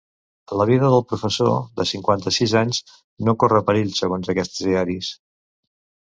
La 0.59 0.65
vida 0.67 0.87
del 0.91 1.03
professor, 1.11 1.51
de 1.81 1.85
cinquanta-sis 1.89 2.55
anys, 2.61 2.79
no 3.27 3.35
corre 3.43 3.61
perill 3.67 3.91
segons 3.99 4.31
aquests 4.35 4.63
diaris. 4.69 5.11